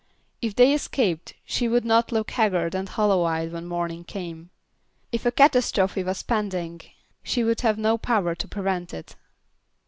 If 0.41 0.55
they 0.55 0.73
escaped 0.73 1.35
she 1.45 1.67
would 1.67 1.85
not 1.85 2.11
look 2.11 2.31
haggard 2.31 2.73
and 2.73 2.89
hollow 2.89 3.21
eyed 3.23 3.51
when 3.51 3.67
morning 3.67 4.03
came. 4.03 4.49
If 5.11 5.27
a 5.27 5.31
catastrophy 5.31 6.01
was 6.01 6.23
pending 6.23 6.81
she 7.21 7.43
would 7.43 7.61
have 7.61 7.77
no 7.77 7.99
power 7.99 8.33
to 8.33 8.47
prevent 8.47 8.95
it. 8.95 9.15